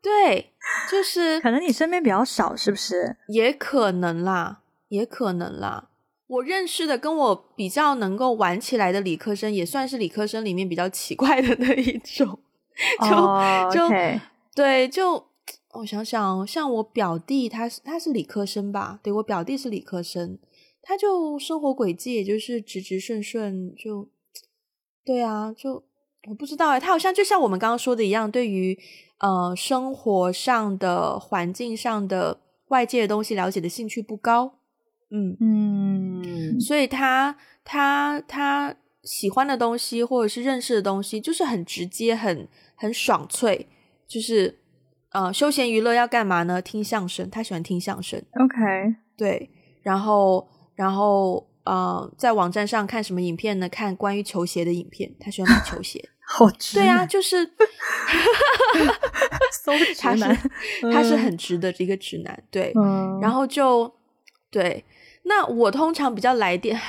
[0.00, 0.52] 对，
[0.90, 3.18] 就 是可能你身边比较少，是不是？
[3.28, 5.90] 也可能啦，也可能啦。
[6.26, 12.38] 我认识的跟我比较能够玩起来的理科生，也算是理科生里面比较奇怪的那一种。
[13.70, 13.88] 就就
[14.54, 15.24] 对，就
[15.74, 19.00] 我想想，像我表弟，他是他是理科生吧？
[19.02, 20.38] 对我表弟是理科生，
[20.82, 24.08] 他就生活轨迹也就是直直顺顺，就
[25.04, 25.82] 对啊，就
[26.28, 28.78] 我不知道哎，他好像就像我们刚刚说的一样，对于
[29.18, 34.58] 呃生活上的环境上的外界的东西了解的兴趣不高。
[35.14, 43.66] 嗯嗯，所以他他他喜欢的东西或者是认识的东西，就是很直接、很很爽脆，
[44.06, 44.58] 就是
[45.10, 46.62] 呃，休闲娱乐要干嘛呢？
[46.62, 48.22] 听相声，他喜欢听相声。
[48.34, 49.50] OK，对，
[49.82, 53.68] 然后然后呃，在网站上看什么影片呢？
[53.68, 56.08] 看关于球鞋的影片，他喜欢买球鞋。
[56.24, 57.44] 好直，对啊，就是
[59.98, 60.22] 他是
[60.92, 62.72] 他是很直的一个直男，对，
[63.20, 63.92] 然后就
[64.50, 64.84] 对。
[65.24, 66.80] 那我通常比较来电，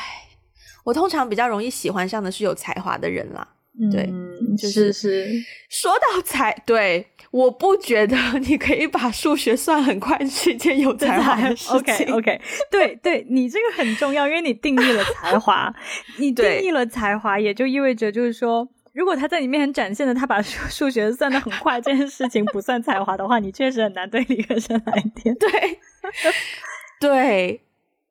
[0.84, 3.48] 我通常比较容易喜欢上的是有才华的人啦。
[3.92, 4.08] 对，
[4.56, 5.28] 就是是
[5.68, 8.16] 说到才，对，我不觉得
[8.48, 12.14] 你可以把数学算很快是一件有才华的事情。
[12.14, 15.74] OK，OK，对，对你这个很重要，因为你定义了才华，
[16.20, 25.36] 你定义了才华，也就意味着就是说，如果他在你面前展现的他把数 数学算的很快这件事情不算才华的话，你确实很难对理科生来电。
[25.40, 25.50] 对，
[27.02, 27.62] 对。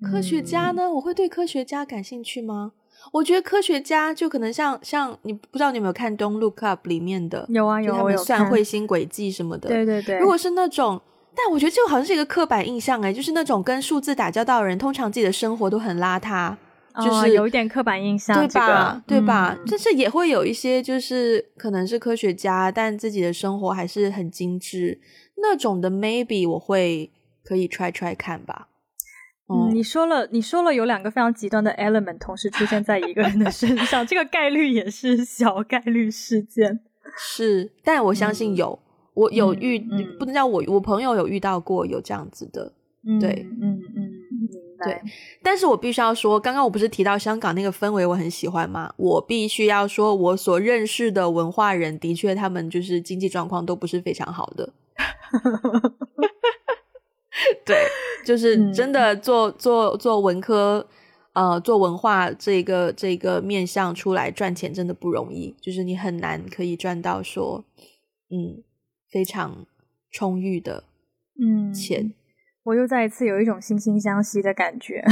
[0.02, 0.90] 科学家呢？
[0.90, 2.72] 我会对科学家感兴趣吗？
[3.12, 9.68] 我觉得科学家就可能像像你不知道你有没有看《Don't Look Up》里面的有啊有，他们算彗星轨迹什么的。
[9.68, 10.18] 对对对。
[10.18, 11.00] 如果是那种，
[11.34, 16.54] 但我觉得这个好像是一个刻板印象哎，就是那种跟数字打交道的人，通常自己的生活都很邋遢，
[17.04, 19.02] 就是有一点刻板印象，对吧？
[19.06, 19.58] 对吧？
[19.66, 25.00] 但是也会有一些，就是可能是科学家，但自己的生活还是很精致
[25.36, 25.90] 那种的。
[25.90, 27.10] Maybe 我会
[27.42, 28.68] 可以 try try 看吧。
[29.52, 36.80] 嗯，你说了，你说了有两个非常极端的 element 同时出现在一个人的身上， 这个概率也是小概率事件。
[37.16, 38.78] 是，但我相信有，
[39.14, 39.78] 我有遇，
[40.18, 42.72] 不能叫我，我朋友有遇到过有这样子的。
[43.20, 44.48] 对，嗯嗯，明
[44.78, 45.02] 白。
[45.42, 48.92] 但是我必须要说，刚刚我不是提到香港那个氛围我很喜欢吗？
[48.96, 54.72] 我必须要说，我所认识的文化人的确，他们就是经济状况都不是非常好的。
[57.64, 57.86] 对，
[58.24, 60.86] 就是真的做做做文科，
[61.32, 67.64] 呃，做文化这个这个面向出来赚钱真的不容易，就是你很难可以赚到说，
[68.30, 68.62] 嗯，
[69.10, 69.66] 非常
[70.10, 70.84] 充裕的
[71.40, 72.12] 嗯钱。
[72.64, 75.02] 我又再一次有一种惺惺相惜的感觉。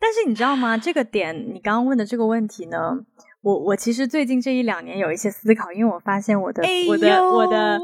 [0.00, 0.78] 但是你知道吗？
[0.78, 3.04] 这个点，你刚刚问的这个问题呢，
[3.42, 7.80] 我我其实最近这一两年有一些思考，因为我发现我的我的我的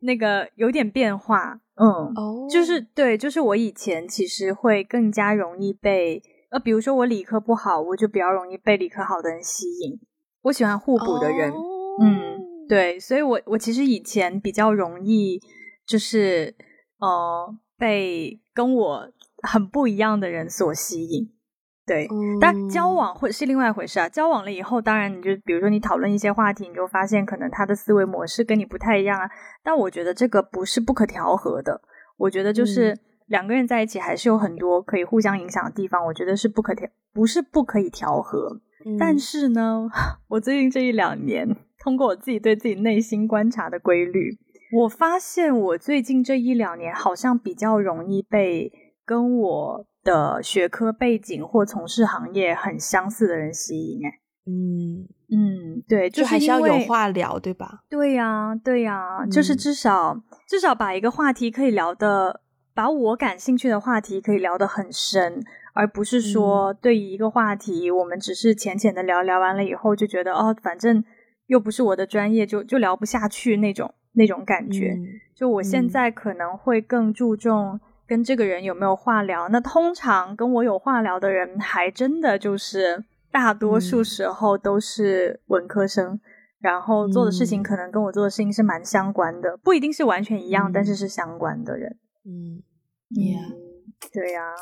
[0.00, 9.98] 那个有点变化，嗯，哦，就是对，就是我以前其实会更加容易被呃，比如说我理科不好，我就比较容易被理科好的人吸引，
[10.42, 11.52] 我喜欢互补的人，
[12.00, 15.40] 嗯，对，所以我我其实以前比较容易
[15.86, 16.54] 就是
[16.98, 21.30] 呃被跟我很不一样的人所吸引。
[21.86, 22.08] 对，
[22.40, 24.08] 但交往会是另外一回事啊。
[24.08, 29.30] 交往了以后，当然你就比如说你讨论一些话题，你就发现可能他的思维模式跟你不太一样啊。
[29.62, 31.80] 但我觉得这个不是不可调和的。
[32.16, 36.04] 我觉得就是两个人在一起还是有很多可以互相影响的地方。
[36.04, 38.60] 我觉得是不可调，不是不可以调和。
[38.98, 39.88] 但是呢，
[40.26, 44.36] 我最近这一两年，通过我自己对自己内心观察的规律，
[44.72, 48.72] 我发现我最近这一两年好像比较容易被
[49.04, 49.86] 跟我。
[50.06, 57.82] 的学科背景或从事行业很相似的人吸引，哎，嗯嗯，对，就还是要有话聊，对吧？
[57.90, 62.40] 对呀，对呀，就是至少至少把一个话题可以聊的，
[62.72, 65.42] 把我感兴趣的话题可以聊得很深，
[65.74, 71.04] 而不是说对于一个话题，我们只是浅浅的聊聊完了以后就觉得哦，反正
[71.48, 74.96] 又不是我的专业，就就聊不下去那种那种感觉。
[75.34, 77.80] 就我现在可能会更注重。
[78.06, 79.48] 跟这个人有没有话聊？
[79.48, 86.20] 那通常跟我有话聊的人，还真的就是大多数时候都是文科生，
[86.60, 91.96] 然后做的事情可能跟我做的事情是蛮相关的，不一定是完全一样，但是是相关的人。
[92.24, 92.62] 嗯
[93.10, 93.54] ，Yeah，
[94.12, 94.54] 对呀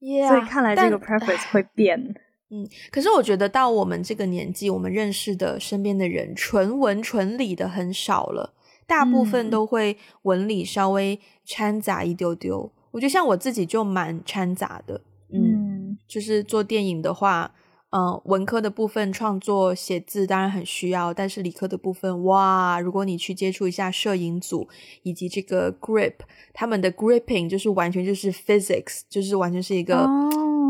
[0.00, 2.14] ，Yeah，所以看来这个 preference 会变。
[2.48, 8.54] 嗯，可是我觉得到我们这个年纪，我们认识的身边的人，纯文纯理的很少了。
[8.86, 15.00] 大部分都会文理稍微掺杂一丢丢，我觉得像我自己就蛮掺杂的，
[15.32, 17.52] 嗯，就是做电影的话，
[17.90, 24.68] 嗯，文科的部分创作写字当然很需要，但是理科的部分，哇，如果你去接触一下摄影组
[25.02, 26.14] 以及这个 grip，
[26.54, 30.06] 他们的 gripping 就是完全就是 physics，就是完全是一个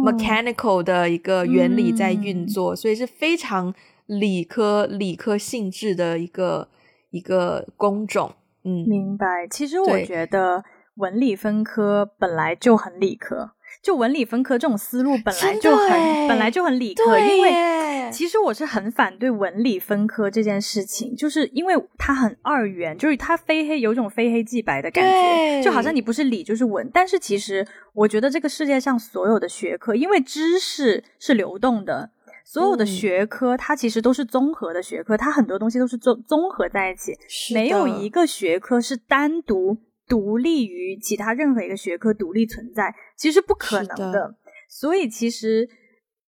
[0.04, 3.74] mechanical 的一个原理在运作，所以是非常
[4.06, 6.68] 理科理科性质的一个。
[7.16, 8.30] 一个工种，
[8.64, 9.46] 嗯，明白。
[9.50, 10.62] 其实我觉得
[10.96, 13.52] 文理分科本来就很理科，
[13.82, 17.18] 就文理分科这种思路本来就很本来就很理科。
[17.18, 26.88] 因为其实我是很反对文理分科这件事情，就是因为它很二元，就是它非黑有种非黑即白的感觉，就好像你不是理就是文。
[26.92, 32.10] 但是其实我觉得这个世界上所有的学科，因为知识是流动的。
[32.48, 37.12] 所有的学科，它其实都是综合的学科，它很多东西都是综综合在一起，
[37.52, 39.76] 没有一个学科是单独
[40.06, 44.36] 独立于其他任何一个学科独立存在，其实不可能的。
[44.68, 45.68] 所以，其实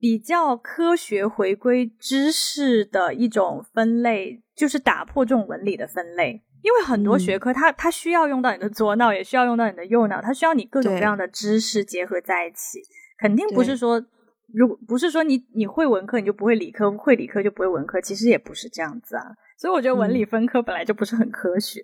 [0.00, 12.80] 比较科学回归知识的一种分类，就是打破这种文理的分类，因为很多学科它它需要用到你的左脑，也需要用到你的右脑，它需要你各种各样的知识结合在一起，
[13.20, 14.04] 肯定不是说。
[14.52, 19.24] 如果不是说你你会文科你就不会理科，会理科就不会文科，其实也不是这样子啊。
[19.56, 21.82] 所以我觉得文理分科本来就不是很科学，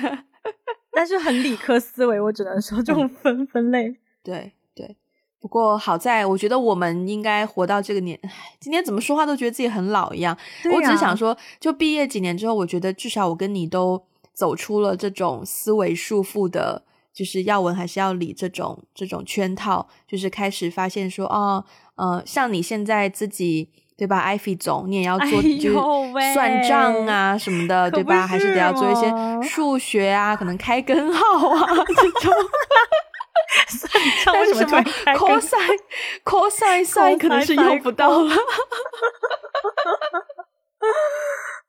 [0.90, 3.96] 但是很理科思维，我只能说这种分分类。
[4.24, 4.96] 对对，
[5.38, 8.18] 不过好在我觉得我们应该活到这个年，
[8.58, 10.36] 今天怎么说话都觉得自己很老一样。
[10.74, 16.82] 我只是想说，就毕业几年之后，我觉得至少我跟你都走出了这种思维束缚的。
[17.16, 21.64] 就是要文还是要理这种这种圈套，就是开始发现说，哦，
[21.94, 25.72] 呃，像你现在自己对吧，艾菲总，你也要做就是
[26.34, 28.26] 算账啊什么的，对吧？
[28.26, 29.10] 还是得要做一些
[29.48, 32.30] 数学啊，可能开根号啊 这种。
[34.26, 34.78] 但是什么
[35.14, 35.78] cosine
[36.22, 38.36] cosine sin 可能是用不到了。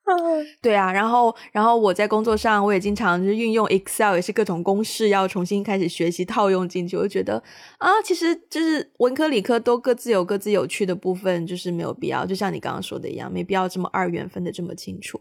[0.62, 6.96] 对啊，然后，然后我在工作上，我也经常就是运用 Excel，也是各种公式要重新开始学习套用进去。
[6.96, 7.42] 我就觉得
[7.78, 15.20] 啊，其实就是文科理科都各自有各自有趣的部分，就是没有必要，就像你刚刚说的一样，没必要这么二元分的这么清楚。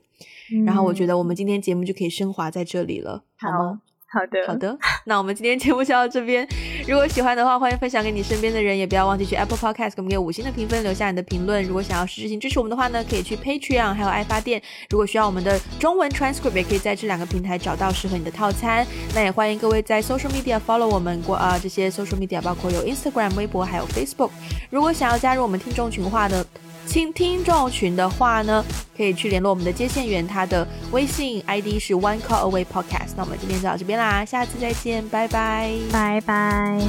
[0.64, 3.80] 然后我觉得我们今天节目就可以升华在这里了，好吗？
[4.08, 4.78] 好的，好的。
[5.04, 6.46] 那我们今天节目就到这边。
[6.86, 11.62] 如果喜欢的话，欢迎分享给你身边的人，也不要忘记去 Apple Podcast 给我们给五星的评分，留下你的评论。
[11.64, 14.62] 如果想要实质性支持我们的话呢，可以去 Patreon 还有爱发电。
[14.90, 18.86] 如果需要我们的中文 transcript，也可以在这两个平台找到适合你的套餐。
[19.14, 24.30] 那也欢迎各位在 social media follow 我们过啊，这些 social media 包括有 Instagram、微博还有 Facebook。
[24.70, 26.46] 如果想要加入我们听众群的话的。
[26.88, 28.64] 听听众群的话呢，
[28.96, 33.10] 可以去联络我们的接线员，他的微信 ID 是 One Call Away Podcast。
[33.16, 36.80] 那我们今天就到这边啦，下次再见，拜拜，拜拜。